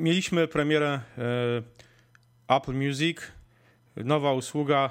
[0.00, 1.00] mieliśmy premierę
[2.48, 3.18] e, Apple Music,
[3.96, 4.90] nowa usługa,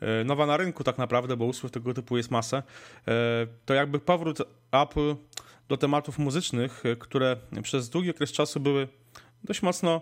[0.00, 2.56] e, nowa na rynku tak naprawdę, bo usług tego typu jest masę.
[2.56, 2.62] E,
[3.66, 4.38] to jakby powrót
[4.72, 5.14] Apple
[5.68, 8.88] do tematów muzycznych, które przez długi okres czasu były
[9.44, 10.00] dość mocno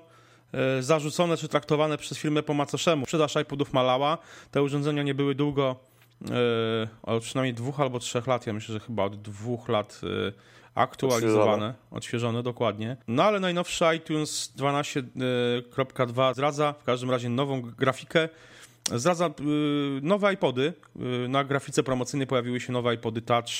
[0.80, 3.06] zarzucone czy traktowane przez firmę po macoszemu.
[3.06, 4.18] Sprzedaż iPodów malała,
[4.50, 5.76] te urządzenia nie były długo,
[6.30, 10.32] e, od przynajmniej dwóch albo trzech lat, ja myślę, że chyba od dwóch lat e,
[10.74, 11.74] aktualizowane, odświeżone.
[11.90, 12.96] odświeżone dokładnie.
[13.08, 18.28] No ale najnowszy iTunes 12.2 zdradza w każdym razie nową grafikę,
[18.94, 19.30] zdradza
[20.02, 20.72] nowe iPody.
[21.28, 23.50] Na grafice promocyjnej pojawiły się nowe iPody Touch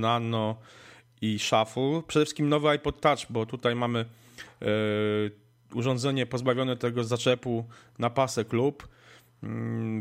[0.00, 0.56] Nano
[1.20, 2.02] i Shuffle.
[2.06, 4.04] Przede wszystkim nowy iPod Touch, bo tutaj mamy
[5.74, 7.64] urządzenie pozbawione tego zaczepu
[7.98, 8.88] na pasek lub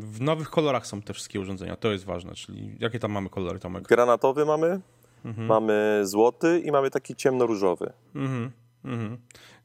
[0.02, 3.60] w nowych kolorach są te wszystkie urządzenia, to jest ważne, czyli jakie tam mamy kolory,
[3.60, 3.84] Tomek?
[3.84, 4.80] Granatowy mamy,
[5.26, 5.48] mhm.
[5.48, 7.94] mamy złoty i mamy taki ciemnoróżowy.
[8.16, 8.52] Mhm.
[8.86, 9.18] Mhm.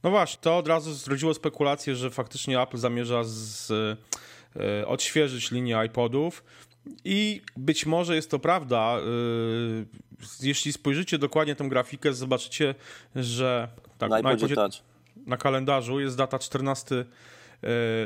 [0.03, 3.71] No właśnie, to od razu zrodziło spekulację, że faktycznie Apple zamierza z,
[4.55, 6.43] e, odświeżyć linię iPodów
[7.05, 8.97] i być może jest to prawda.
[8.97, 9.01] E,
[10.41, 12.75] jeśli spojrzycie dokładnie tę grafikę, zobaczycie,
[13.15, 14.69] że tak, na, iPodzie, na,
[15.25, 17.05] na kalendarzu jest data 14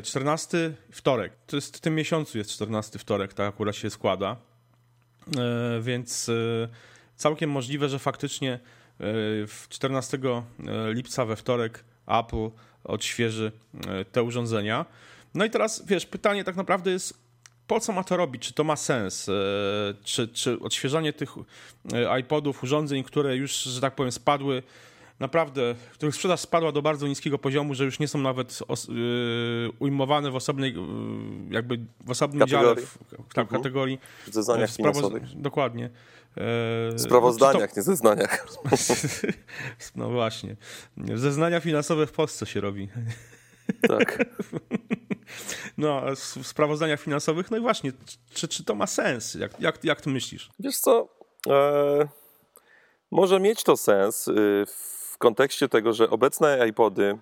[0.04, 1.34] 14 e, wtorek.
[1.48, 4.36] To jest w tym miesiącu jest 14 wtorek, tak akurat się składa.
[5.38, 6.32] E, więc
[7.16, 8.60] całkiem możliwe, że faktycznie
[9.48, 10.20] w 14
[10.94, 12.50] lipca we wtorek Apple
[12.84, 13.52] odświeży
[14.12, 14.86] te urządzenia.
[15.34, 17.28] No i teraz wiesz, pytanie tak naprawdę jest,
[17.68, 18.48] po co ma to robić?
[18.48, 19.30] Czy to ma sens?
[19.30, 19.34] E,
[20.04, 21.30] czy, czy odświeżanie tych
[21.94, 24.64] e, iPodów, urządzeń, które już, że tak powiem, spadły
[25.20, 29.72] naprawdę, których sprzedaż spadła do bardzo niskiego poziomu, że już nie są nawet os, yy,
[29.80, 30.82] ujmowane w osobnej, yy,
[31.50, 32.76] jakby w osobnym kategorii.
[32.76, 33.62] dziale, w, tak, mhm.
[33.62, 34.00] kategorii.
[34.28, 35.42] W zeznaniach finansowych.
[35.42, 35.90] Dokładnie.
[36.94, 37.80] W sprawozdaniach, to...
[37.80, 38.48] nie zeznaniach.
[39.96, 40.56] no właśnie.
[41.16, 42.90] Zeznania finansowe w Polsce się robi.
[43.88, 44.18] Tak.
[45.78, 47.52] No, w sprawozdaniach finansowych.
[47.52, 47.92] No i właśnie,
[48.34, 49.34] czy, czy to ma sens?
[49.34, 50.50] Jak, jak, jak ty myślisz?
[50.60, 51.08] Wiesz co,
[51.48, 52.08] e,
[53.12, 54.66] może mieć to sens y,
[55.18, 57.18] w kontekście tego, że obecne iPody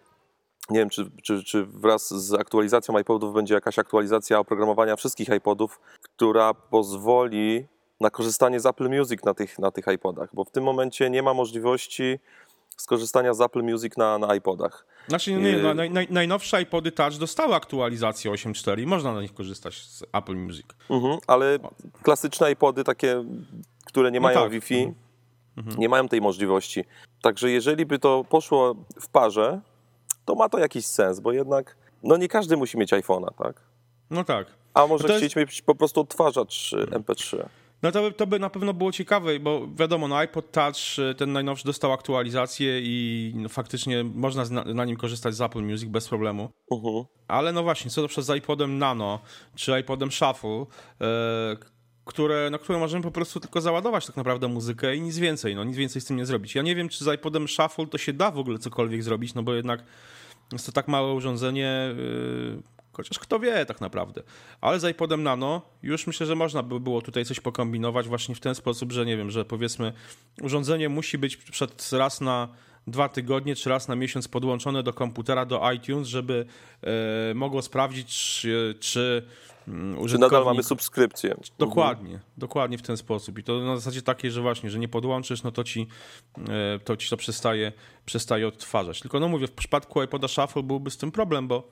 [0.70, 5.80] nie wiem, czy, czy, czy, wraz z aktualizacją iPodów będzie jakaś aktualizacja oprogramowania wszystkich iPodów,
[6.02, 7.68] która pozwoli
[8.00, 11.24] na korzystanie z Apple Music na tych, na tych iPodach, bo w tym momencie nie
[11.24, 12.20] ma możliwości
[12.78, 14.86] skorzystania z Apple Music na, na iPodach.
[15.08, 19.22] Znaczy, nie, nie, no, naj, naj, najnowsze iPody Touch dostały aktualizację 8.4 i można na
[19.22, 20.66] nich korzystać z Apple Music.
[20.90, 21.60] Mhm, ale
[22.04, 23.24] klasyczne iPody, takie,
[23.86, 24.52] które nie no mają tak.
[24.52, 24.96] Wi-Fi, mhm.
[25.58, 25.78] mhm.
[25.78, 26.86] nie mają tej możliwości.
[27.26, 29.62] Także jeżeli by to poszło w parze,
[30.26, 33.62] to ma to jakiś sens, bo jednak no nie każdy musi mieć iPhone'a, tak?
[34.10, 34.48] No tak.
[34.74, 35.36] A może no chcieć jest...
[35.36, 37.46] mieć po prostu odtwarzacz MP3.
[37.84, 41.32] No to, to by na pewno było ciekawe, bo wiadomo, no iPod Touch, y, ten
[41.32, 46.08] najnowszy dostał aktualizację i no, faktycznie można na, na, nim korzystać z Apple Music bez
[46.08, 46.50] problemu.
[46.70, 46.94] Uh mhm.
[46.96, 47.06] -huh.
[47.28, 49.20] Ale no właśnie, co to przez iPodem Nano
[49.56, 50.66] czy iPodem Shuffle,
[51.02, 51.58] e,
[52.06, 55.64] które, na które możemy po prostu tylko załadować tak naprawdę muzykę i nic więcej, no
[55.64, 56.56] nic więcej z tym nie zrobić.
[56.56, 59.44] Ja nie wiem, czy z iPodem Shuffle to się da w ogóle cokolwiek zrobić, no
[59.44, 59.84] bo jednak
[60.52, 64.24] jest to tak małe urządzenie, yy, Chociaż kto wie tak naprawdę.
[64.62, 68.40] Ale z iPodem Nano już myślę, że można by było tutaj coś pokombinować właśnie w
[68.40, 69.94] ten sposób, że nie wiem, że powiedzmy
[70.42, 72.48] urządzenie musi być przed raz na
[72.88, 76.46] dwa tygodnie czy raz na miesiąc podłączone do komputera, do iTunes, żeby
[76.82, 78.42] e, mogło sprawdzić,
[78.80, 79.26] czy
[79.68, 80.12] użytkownik...
[80.12, 81.36] Czy nadal mamy subskrypcję.
[81.60, 83.40] Dokładnie, dokładnie w ten sposób.
[83.40, 85.88] I to na zasadzie takiej, że właśnie, że nie podłączysz, no to ci
[86.50, 87.72] e, to, ci to przestaje,
[88.06, 89.00] przestaje odtwarzać.
[89.00, 91.68] Tylko no mówię, w przypadku iPoda Shuffle byłby z tym problem, bo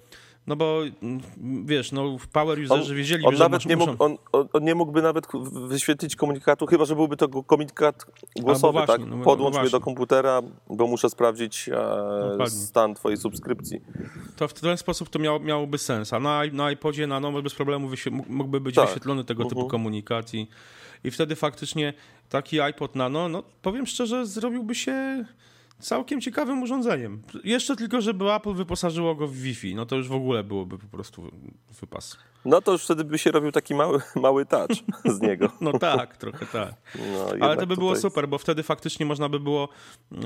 [0.47, 1.21] no bo mm,
[1.65, 5.01] wiesz, no w power userzy wiedzieli, on że nawet nie mógł, on, on, nie mógłby
[5.01, 5.25] nawet
[5.67, 8.05] wyświetlić komunikatu, chyba że byłby to komunikat
[8.39, 9.07] głosowy, właśnie, tak?
[9.07, 11.69] No, Podłącz no mnie do komputera, bo muszę sprawdzić
[12.39, 13.81] e, stan twojej subskrypcji.
[14.35, 17.55] To w ten sposób to miało, miałoby sens, a na, na iPodzie na no, bez
[17.55, 17.89] problemu
[18.29, 18.85] mógłby być tak.
[18.85, 19.67] wyświetlony tego typu uh mhm.
[19.67, 19.71] -huh.
[19.71, 20.47] komunikat i,
[21.03, 21.93] i wtedy faktycznie
[22.29, 25.25] taki iPod Nano, no powiem szczerze, zrobiłby się
[25.83, 27.21] całkiem ciekawym urządzeniem.
[27.43, 30.87] Jeszcze tylko, żeby Apple wyposażyło go w Wi-Fi, no to już w ogóle byłoby po
[30.87, 31.31] prostu
[31.81, 32.17] wypas.
[32.45, 35.49] No to już wtedy by się robił taki mały, mały touch z niego.
[35.61, 36.73] No tak, trochę tak.
[36.95, 39.69] No, Ale to by było super, bo wtedy faktycznie można by było
[40.11, 40.17] e,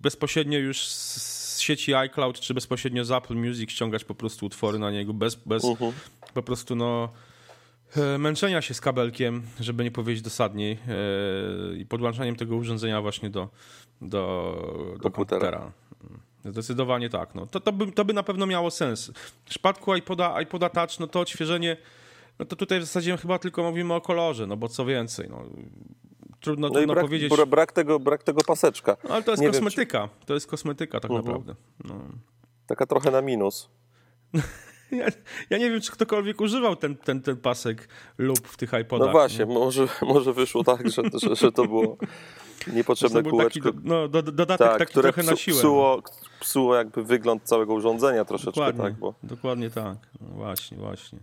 [0.00, 4.90] bezpośrednio już z sieci iCloud, czy bezpośrednio z Apple Music ściągać po prostu utwory na
[4.90, 5.92] niego, bez, bez uh -huh.
[6.34, 7.08] po prostu no
[8.18, 13.48] męczenia się z kabelkiem, żeby nie powiedzieć dosadniej, e, i podłączaniem tego urządzenia właśnie do,
[14.00, 15.72] do, do komputera.
[16.44, 17.34] Zdecydowanie tak.
[17.34, 17.46] No.
[17.46, 19.10] To, to, by, to by na pewno miało sens.
[19.16, 21.76] W przypadku iPoda, iPoda Touch, no to odświeżenie,
[22.38, 25.42] no to tutaj w zasadzie chyba tylko mówimy o kolorze, no bo co więcej, no,
[26.40, 27.32] trudno, No trudno brak, powiedzieć.
[27.32, 28.96] bra- brak, tego, brak tego paseczka.
[29.04, 30.08] No, ale to jest nie wiem, kosmetyka.
[30.26, 31.26] To jest kosmetyka tak Mhm.
[31.26, 31.54] naprawdę.
[31.84, 32.00] No.
[32.66, 33.68] Taka trochę na minus.
[34.92, 35.06] Ja,
[35.50, 37.88] ja nie wiem, czy ktokolwiek używał ten, ten, ten pasek
[38.18, 39.06] lub w tych iPodach.
[39.06, 39.54] No właśnie, nie?
[39.54, 41.96] może, może wyszło tak, że, że, że to było
[42.72, 43.72] niepotrzebne To kółeczko.
[43.72, 45.56] do, no, do, dodatek tak, taki trochę na psu, siłę.
[45.56, 45.60] no.
[45.60, 46.02] psuło,
[46.40, 48.94] psuło jakby wygląd całego urządzenia troszeczkę, Dokładnie, tak?
[48.94, 49.96] Bo dokładnie tak.
[50.20, 51.18] No właśnie, właśnie.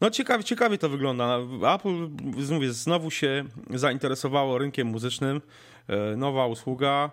[0.00, 1.38] No ciekawie, ciekawie to wygląda.
[1.74, 2.08] Apple,
[2.50, 5.40] mówię, znowu się zainteresowało rynkiem muzycznym.
[5.88, 7.10] E, Nowa usługa,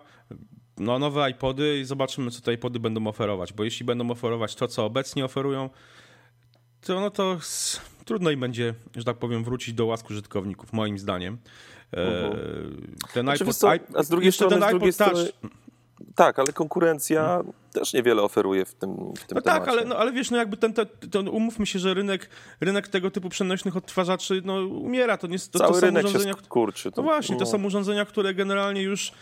[0.78, 4.68] no, nowe iPody i zobaczymy, co te iPody będą oferować, bo jeśli będą oferować to,
[4.68, 5.70] co obecnie oferują,
[6.80, 7.38] to no to
[8.04, 11.38] trudno im będzie, że tak powiem, wrócić do łask użytkowników, moim zdaniem.
[11.92, 12.96] E, Mhm.
[13.14, 15.52] Ten Znaczy, iPod, co, a z drugiej strony- ten z drugiej iPod Touch, strony
[16.14, 17.42] tak, ale konkurencja
[17.78, 19.60] też niewiele oferuje w tym, w tym No temacie.
[19.60, 22.30] tak, ale, no, ale wiesz, no jakby ten, ten, ten, umówmy się, że rynek,
[22.60, 25.16] rynek tego typu przenośnych odtwarzaczy no, umiera.
[25.16, 26.90] To, nie, to, Cały to są rynek urządzenia, się kurczy.
[26.96, 29.12] No właśnie, to są urządzenia, które generalnie już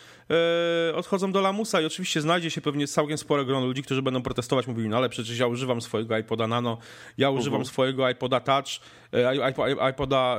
[0.91, 4.23] e, odchodzą do lamusa i oczywiście znajdzie się pewnie całkiem spore grono ludzi, którzy będą
[4.23, 6.79] protestować, mówili, no ale przecież ja używam swojego iPoda Nano,
[7.19, 7.65] ja używam Mhm.
[7.65, 8.67] swojego swojego iPoda Touch,
[9.13, 10.37] e, iPo- iPoda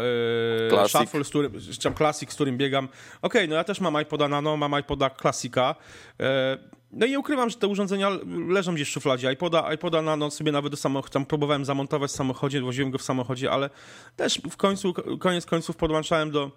[0.67, 0.91] e, Classic.
[1.01, 1.51] Shuffle, z którym,
[1.97, 2.87] Classic, z którym biegam.
[3.21, 5.75] Okej, no ja też mam iPoda Nano, mam iPoda Classica,
[6.19, 6.57] e,
[6.97, 8.09] no i nie ukrywam, że te urządzenia
[8.47, 9.31] leżą gdzieś w szufladzie.
[9.31, 13.01] iPoda, iPoda Nano sobie nawet do samochodu, tam próbowałem zamontować w samochodzie, woziłem go w
[13.01, 13.69] samochodzie, ale
[14.15, 16.51] też w końcu, koniec końców podłączałem do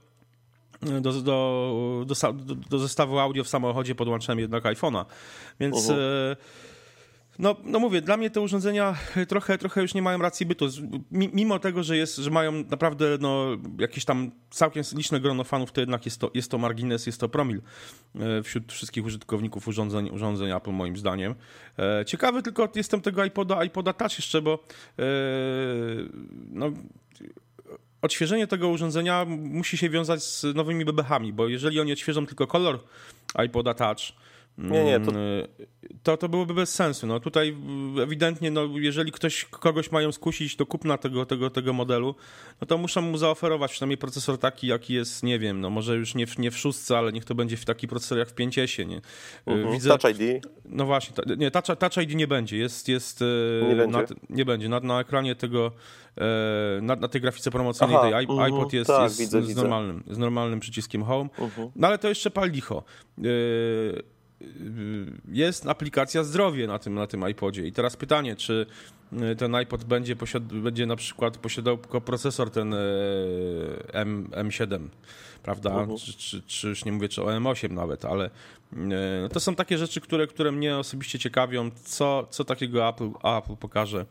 [0.83, 2.33] do, do, do,
[2.71, 5.05] do, zestawu audio w samochodzie podłączałem jednak iPhone'a.
[5.61, 6.01] Więc Mhm.
[6.01, 6.37] e,
[7.41, 8.95] no, no mówię, dla mnie te urządzenia
[9.29, 10.69] trochę, trochę już nie mają racji bytu.
[11.11, 13.47] Mimo tego, że, jest, że mają naprawdę no,
[13.79, 17.29] jakieś tam całkiem liczne grono fanów, to jednak jest to, jest to margines, jest to
[17.29, 17.61] promil
[18.15, 21.35] e, wśród wszystkich użytkowników urządzeń, urządzeń Apple moim zdaniem.
[21.79, 24.65] E, Ciekawy tylko jestem tego iPoda, iPoda Touch jeszcze, bo
[24.99, 25.05] e,
[26.51, 26.73] no,
[28.03, 32.79] odświeżenie tego urządzenia musi się wiązać z nowymi bebechami, bo jeżeli oni odświeżą tylko kolor
[33.45, 34.01] iPoda Touch,
[34.61, 35.47] Nie, nie, to- mm,
[36.03, 37.07] to, to byłoby bez sensu.
[37.07, 37.57] No tutaj
[38.03, 42.15] ewidentnie, no, jeżeli ktoś, kogoś mają skusić do kupna tego, tego, tego modelu,
[42.61, 46.15] no to muszą mu zaoferować przynajmniej procesor taki, jaki jest, nie wiem, no może już
[46.15, 48.87] nie w, nie w szóstce, ale niech to będzie w taki procesor jak w 5S,
[48.87, 49.01] nie?
[49.47, 49.73] Mhm.
[49.73, 50.47] Widzę, Touch ID.
[50.65, 53.99] no właśnie, ta, nie, Touch, Touch ID nie będzie, jest, jest e, Nie będzie?
[53.99, 55.73] Na, nie będzie, na, na ekranie tego,
[56.19, 59.49] e, na, na tej grafice promocyjnej Aha, tej mhm, iPod jest, tak, jest widzę, z,
[59.49, 59.61] widzę.
[59.61, 61.71] normalnym, z normalnym przyciskiem Home, Mhm.
[61.77, 62.83] no ale to jeszcze pal licho.
[63.19, 63.23] E,
[65.29, 68.67] jest aplikacja zdrowie na tym, na tym iPodzie i teraz pytanie, czy
[69.13, 72.79] e, ten iPod będzie, posiad, będzie na przykład posiadał tylko procesor ten e,
[73.93, 74.89] M, M7,
[75.43, 75.71] prawda?
[75.71, 75.99] Mhm.
[75.99, 78.31] Czy, czy, czy już nie mówię, czy o M8 nawet, ale
[79.23, 83.57] no to są takie rzeczy, które, które mnie osobiście ciekawią, co, co takiego Apple, Apple
[83.57, 84.07] pokaże.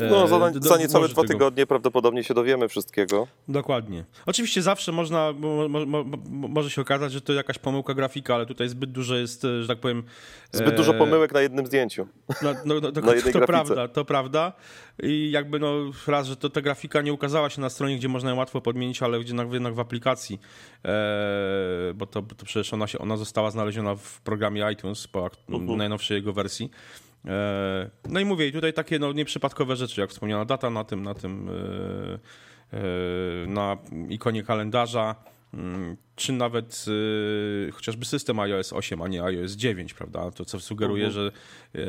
[0.00, 1.34] E, No, za, do- za niecałe dwa tego.
[1.34, 3.26] tygodnie prawdopodobnie się dowiemy wszystkiego.
[3.48, 4.04] Dokładnie.
[4.26, 6.04] Oczywiście zawsze można, mo, mo, mo,
[6.48, 9.68] może się okazać, że to jakaś pomyłka grafika, ale tutaj zbyt dużo jest, e, że
[9.68, 10.02] tak powiem...
[10.52, 12.06] Zbyt e, dużo pomyłek na jednym zdjęciu.
[12.42, 13.46] No, no, no, to, na jednej to grafice.
[13.46, 14.52] prawda, to prawda.
[15.02, 15.72] I jakby no
[16.06, 19.02] raz, że to ta grafika nie ukazała się na stronie, gdzie można ją łatwo podmienić,
[19.02, 20.40] ale gdzie jednak, w aplikacji,
[20.84, 20.90] e,
[21.94, 25.78] bo to, to przecież ona, się, ona została znaleziona w programie iTunes po ak- Mhm.
[25.78, 26.70] najnowszej jego wersji.
[27.26, 31.02] E, no i mówię, i tutaj takie no, nieprzypadkowe rzeczy, jak wspomniana data na tym,
[31.02, 31.52] na tym e,
[32.76, 33.76] e, na
[34.08, 35.14] ikonie kalendarza,
[35.54, 36.84] mm, czy nawet
[37.72, 40.30] chociażby system iOS 8, a nie iOS 9, prawda?
[40.30, 41.12] To co sugeruje, Mhm.
[41.24, 41.32] że
[41.74, 41.80] e,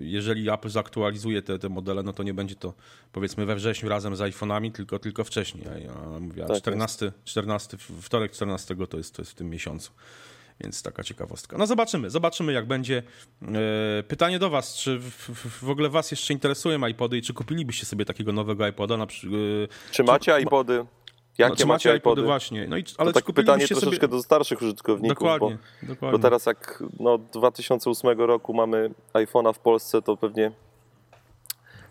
[0.00, 2.74] jeżeli Apple zaktualizuje te, te modele, no to nie będzie to
[3.12, 5.64] powiedzmy we wrześniu razem z iPhone'ami, tylko, tylko wcześniej.
[5.84, 9.92] Ja mówię, Tak 14, 14, wtorek 14 to jest, to jest w tym miesiącu.
[10.60, 11.58] Więc taka ciekawostka.
[11.58, 13.02] No zobaczymy, zobaczymy jak będzie.
[13.42, 17.86] E, Pytanie do was, czy w, w, ogóle was jeszcze interesują iPody i czy kupilibyście
[17.86, 18.96] sobie takiego nowego iPoda?
[18.96, 20.84] Na, przy- e, Czy macie iPody?
[21.38, 22.22] Jakie no, czy macie iPody?
[22.22, 22.66] właśnie?
[22.68, 24.08] No i, To ale czy tak pytanie troszeczkę sobie...
[24.08, 26.18] do starszych użytkowników, Dokładnie, bo, dokładnie.
[26.18, 30.52] bo teraz jak no, od 2008 roku mamy iPhone'a w Polsce, to pewnie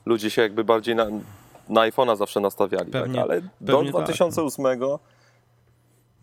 [0.06, 1.06] ludzie się jakby bardziej na,
[1.70, 2.92] na iPhone'a zawsze nastawiali.
[2.92, 3.24] Pewnie- tak?
[3.24, 4.16] Ale do tak.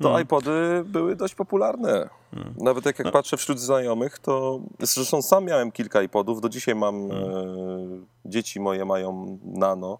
[0.01, 0.23] 2008 to Hmm.
[0.23, 2.09] iPody były dość popularne.
[2.57, 6.41] Nawet jak, jak patrzę wśród znajomych, to zresztą sam miałem kilka iPodów.
[6.41, 7.29] Do dzisiaj mam, Hmm.
[7.33, 9.99] e, dzieci moje mają nano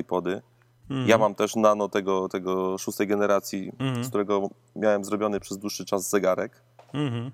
[0.00, 0.42] iPody.
[0.90, 1.08] Mhm.
[1.08, 4.04] Ja mam też nano tego, tego szóstej generacji, Mhm.
[4.04, 6.62] z którego miałem zrobiony przez dłuższy czas zegarek.
[6.92, 7.30] Mhm.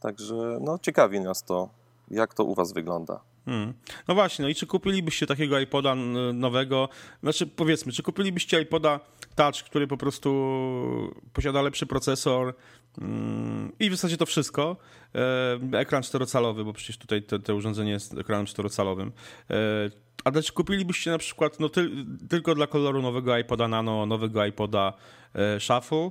[0.00, 1.68] Także no, ciekawi nas to,
[2.10, 3.20] jak to u Was wygląda.
[3.44, 3.72] Hmm.
[4.08, 5.94] No właśnie, no i czy kupilibyście takiego iPoda
[6.34, 6.88] nowego?
[7.22, 9.00] Znaczy, powiedzmy, czy kupilibyście iPoda
[9.34, 10.30] Touch, który po prostu
[11.32, 12.54] posiada lepszy procesor
[13.00, 14.76] mm, i w zasadzie to wszystko?
[15.72, 19.12] E, ekran czterocalowy, bo przecież tutaj te, urządzenie jest ekranem czterocalowym.
[19.50, 19.54] E,
[20.24, 21.90] a czy kupilibyście na przykład no, ty,
[22.28, 24.92] tylko dla koloru nowego iPoda Nano, nowego iPoda
[25.34, 26.10] e, Shuffle?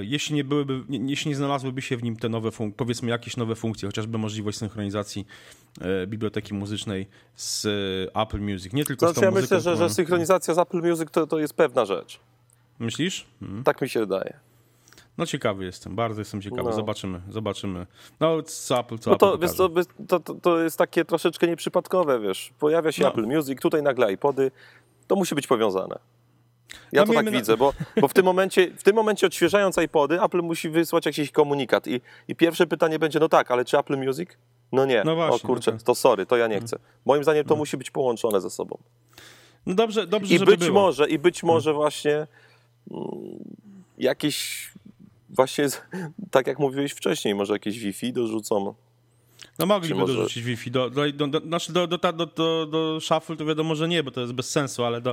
[0.00, 3.54] Jeśli nie byłyby, jeśli nie znalazłyby się w nim te nowe funkcje, powiedzmy jakieś nowe
[3.54, 5.26] funkcje, chociażby możliwość synchronizacji
[6.06, 7.66] biblioteki muzycznej z
[8.14, 10.82] Apple Music, nie tylko znaczy, z tą ja muzyką, myślę, że, że synchronizacja z Apple
[10.82, 12.20] Music to, to jest pewna rzecz.
[12.78, 13.26] Myślisz?
[13.40, 13.64] Hmm.
[13.64, 14.38] Tak mi się wydaje.
[15.18, 16.62] No ciekawy jestem, bardzo jestem ciekawy.
[16.62, 16.72] No.
[16.72, 17.86] Zobaczymy, zobaczymy.
[18.20, 22.52] No co Apple, co No to, Apple to, to, to jest takie troszeczkę nieprzypadkowe, wiesz.
[22.58, 23.08] Pojawia się No.
[23.08, 24.50] Apple Music, tutaj nagle iPody.
[25.06, 25.98] To musi być powiązane.
[26.92, 29.78] Ja No to tak na- widzę, bo, bo w, tym momencie, w tym momencie odświeżając
[29.78, 31.86] iPody, Apple musi wysłać jakiś komunikat.
[31.86, 34.30] I, I pierwsze pytanie będzie, no tak, ale czy Apple Music?
[34.72, 35.02] No nie.
[35.04, 35.86] No właśnie, o kurczę, no tak.
[35.86, 36.78] to sorry, to ja nie chcę.
[37.04, 38.78] Moim zdaniem to musi być połączone ze sobą.
[39.66, 40.80] No dobrze, dobrze I żeby być było.
[40.80, 42.26] może, i być może właśnie
[42.90, 43.44] mm,
[43.98, 44.70] jakieś
[45.30, 45.66] właśnie,
[46.30, 48.74] tak jak mówiłeś wcześniej, może jakieś Wi-Fi dorzucą.
[49.58, 50.70] No mogliby może- dorzucić Wi-Fi.
[50.70, 54.02] Do, do, do, do, znaczy do, do, do, do, do Shuffle to wiadomo, że nie,
[54.02, 55.12] bo to jest bez sensu, ale do,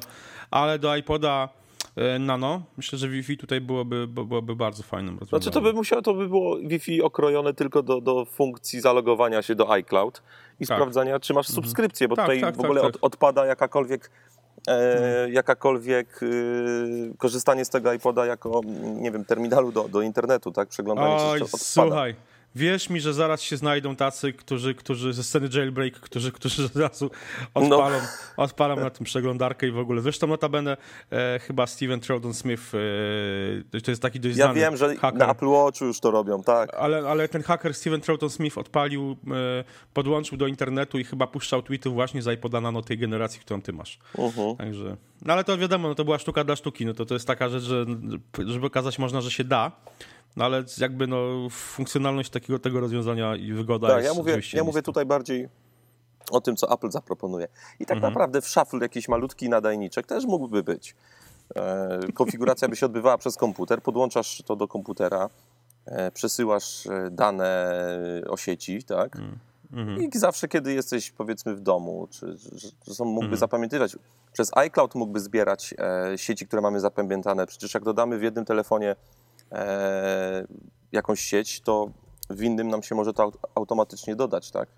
[0.51, 1.49] ale do iPoda
[1.95, 5.41] e, Nano myślę, że Wi-Fi tutaj byłoby, by- byłoby bardzo fajnym rozwiązaniem.
[5.43, 9.55] Znaczy to by musiało, to by było Wi-Fi okrojone tylko do, do funkcji zalogowania się
[9.55, 10.21] do iCloud
[10.59, 10.77] i Tak.
[10.77, 13.03] sprawdzania, czy masz subskrypcję, bo Tak, tutaj tak, w ogóle tak, tak.
[13.03, 14.11] Od, odpada jakakolwiek
[14.67, 18.61] e, jakakolwiek y, korzystanie z tego iPoda jako,
[18.95, 20.69] nie wiem, terminalu do, do internetu, tak?
[20.69, 21.63] Przeglądanie Oj, się odpada.
[21.63, 22.15] słuchaj,
[22.55, 26.75] wierz mi, że zaraz się znajdą tacy, którzy, którzy ze sceny jailbreak, którzy, którzy od
[26.75, 27.11] razu
[27.53, 27.89] odpalą,
[28.37, 28.43] No.
[28.43, 30.01] odpalą na tym przeglądarkę i w ogóle.
[30.01, 30.77] Zresztą notabene
[31.11, 32.63] e, chyba Steven Troughton Smith,
[33.75, 35.19] e, to jest taki dość Ja znany wiem, że haker.
[35.19, 36.73] na Apple Watchu już to robią, tak.
[36.73, 41.61] Ale, ale ten haker Steven Troughton Smith odpalił, e, podłączył do internetu i chyba puszczał
[41.61, 43.99] tweety właśnie z iPoda Nano tej generacji, którą ty masz.
[44.17, 44.55] Mhm.
[44.57, 47.27] Także, no ale to wiadomo, no to była sztuka dla sztuki, no to to jest
[47.27, 47.85] taka rzecz, że
[48.45, 49.71] żeby okazać można, że się da,
[50.35, 54.63] no ale jakby no funkcjonalność takiego tego rozwiązania i wygoda Tak, jest ja mówię, ja
[54.63, 55.49] mówię tutaj bardziej
[56.31, 57.47] o tym, co Apple zaproponuje.
[57.79, 58.13] I tak Mhm.
[58.13, 60.95] naprawdę w Shuffle jakiś malutki nadajniczek też mógłby być.
[61.55, 65.29] E, konfiguracja by się odbywała przez komputer, podłączasz to do komputera,
[65.85, 67.73] e, przesyłasz e, dane
[68.29, 69.17] o sieci, tak?
[69.73, 70.03] Mhm.
[70.03, 72.37] I zawsze, kiedy jesteś powiedzmy w domu, czy
[72.87, 73.39] że są, mógłby Mhm.
[73.39, 73.97] zapamiętywać,
[74.33, 77.47] przez iCloud mógłby zbierać e, sieci, które mamy zapamiętane.
[77.47, 78.95] Przecież jak dodamy w jednym telefonie
[79.51, 80.47] e,
[80.91, 81.91] jakąś sieć, to
[82.29, 84.69] w innym nam się może to aut- automatycznie dodać, tak?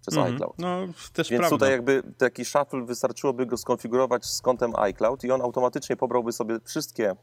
[0.00, 0.34] Przez Mhm.
[0.34, 0.58] iCloud.
[0.58, 0.78] No
[1.12, 1.56] też Więc prawda.
[1.56, 6.58] tutaj jakby taki shuffle wystarczyłoby go skonfigurować z kontem iCloud i on automatycznie pobrałby sobie
[6.64, 7.14] wszystkie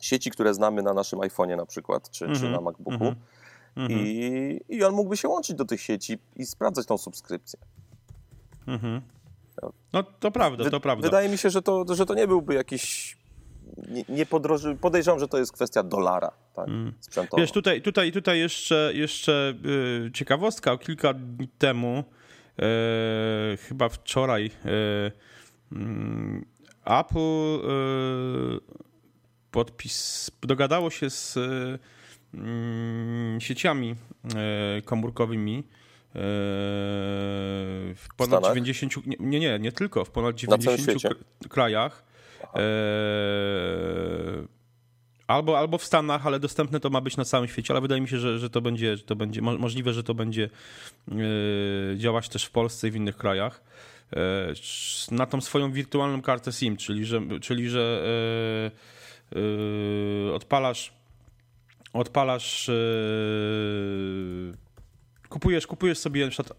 [0.00, 2.52] sieci, które znamy na naszym iPhone'ie na przykład, czy, czy Mhm.
[2.52, 2.92] na MacBooku.
[2.92, 3.14] Mhm.
[3.76, 4.00] Mhm.
[4.00, 7.58] I, I on mógłby się łączyć do tych sieci i sprawdzać tą subskrypcję.
[8.66, 9.00] Mhm.
[9.92, 11.02] No to prawda, Wy- to prawda.
[11.08, 13.16] Wydaje mi się, że to, że to nie byłby jakiś.
[13.88, 14.76] Nie, nie podroży.
[14.80, 16.66] Podejrzewam, że to jest kwestia dolara tak,
[17.00, 17.40] sprzętowa.
[17.40, 19.54] Wiesz, tutaj, tutaj, tutaj jeszcze, jeszcze
[20.02, 20.78] yy, ciekawostka.
[20.78, 22.04] Kilka dni temu,
[22.58, 22.64] yy,
[23.56, 25.12] chyba wczoraj, yy,
[25.72, 26.44] mm,
[26.84, 28.60] Apple yy,
[29.50, 31.78] podpis, dogadało się z yy,
[32.34, 33.88] mm, sieciami
[34.24, 35.64] yy, komórkowymi.
[37.94, 38.54] W ponad Stanach?
[38.56, 41.14] 90, nie, nie, nie, tylko, w ponad Na całym 90 świecie?
[41.14, 42.04] k- krajach.
[42.54, 42.62] Eee,
[45.26, 48.08] albo, albo w Stanach, ale dostępne to ma być na całym świecie, ale wydaje mi
[48.08, 50.50] się, że, że to będzie, że to będzie mo- możliwe, że to będzie
[51.08, 51.14] e,
[51.96, 53.62] działać też w Polsce i w innych krajach.
[54.12, 58.02] E, sz- na tą swoją wirtualną kartę SIM, czyli że, czyli, że
[60.34, 60.92] odpalasz
[61.92, 62.70] odpalasz
[65.28, 66.58] kupujesz, kupujesz sobie na przykład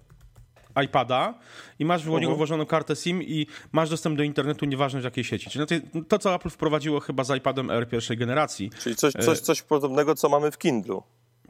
[0.86, 1.34] iPada
[1.80, 2.38] i masz w niego Mhm.
[2.38, 5.50] włożoną kartę SIM i masz dostęp do internetu nieważne w jakiej sieci.
[5.50, 8.70] Czyli to, co Apple wprowadziło chyba z iPadem R pierwszej generacji.
[8.80, 11.04] Czyli coś, coś, coś podobnego, co mamy w Kindlu.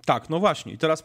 [0.07, 0.73] Tak, no właśnie.
[0.73, 1.01] I teraz,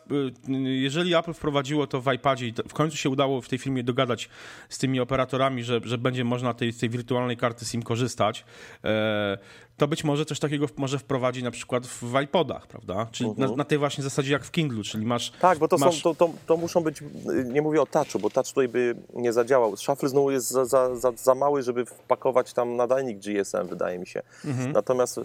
[0.48, 3.58] y, jeżeli Apple wprowadziło to w iPadzie i to w końcu się udało w tej
[3.58, 4.28] firmie dogadać
[4.68, 8.44] z tymi operatorami, że, że będzie można tej, z tej wirtualnej karty SIM korzystać,
[8.84, 9.38] e,
[9.76, 13.06] to być może coś takiego może wprowadzi na przykład w, iPodach, prawda?
[13.12, 15.30] Czyli na, na tej właśnie zasadzie jak w Kindlu, czyli masz...
[15.30, 17.02] Tak, bo to, masz, są, to, to, to muszą być,
[17.44, 19.76] nie mówię o touchu, bo touch tutaj by nie zadziałał.
[19.76, 24.06] Shuffle znowu jest za, za, za, za mały, żeby wpakować tam nadajnik GSM, wydaje mi
[24.06, 24.22] się.
[24.44, 24.72] Mhm.
[24.72, 25.22] Natomiast y,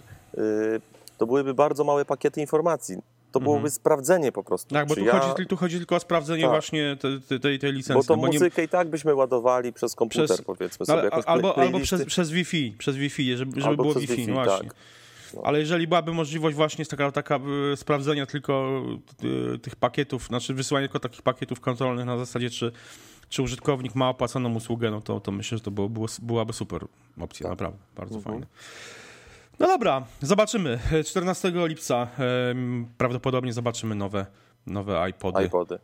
[1.18, 2.98] to byłyby bardzo małe pakiety informacji.
[3.32, 4.74] To byłoby sprawdzenie po prostu.
[4.74, 6.50] Tak, bo tu, ja, chodzi, tu chodzi tylko o sprawdzenie Tak.
[6.50, 8.08] właśnie te, te, tej, tej Bo licencji.
[8.08, 11.14] to no bo nie- muzykę i tak byśmy ładowali przez komputer, Przez- powiedzmy No, sobie.
[11.14, 14.68] ale, albo, albo przez, przez Wi-Fi, przez Wi-Fi, żeby, żeby było Wi-Fi, Wi-Fi, no właśnie.
[14.68, 14.76] tak.
[15.44, 17.40] Ale jeżeli byłaby możliwość właśnie taka, taka
[17.72, 18.82] y, sprawdzenia tylko
[19.54, 22.72] y, tych pakietów, znaczy wysyłania tylko takich pakietów kontrolnych na zasadzie, czy,
[23.28, 26.84] czy użytkownik ma opłaconą usługę, no to, to myślę, że to było, było, byłaby super
[27.20, 27.50] opcja, Tak.
[27.50, 28.34] naprawdę, bardzo Mhm.
[28.34, 28.46] fajne.
[29.58, 30.78] No dobra, zobaczymy.
[31.06, 34.26] 14 lipca em, prawdopodobnie zobaczymy nowe,
[34.66, 35.78] nowe iPody iPody.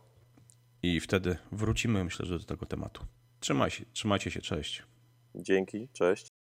[0.83, 3.05] i wtedy wrócimy, myślę, że do tego tematu.
[3.39, 4.83] Trzymaj się, trzymajcie się, cześć.
[5.35, 6.31] Dzięki, cześć.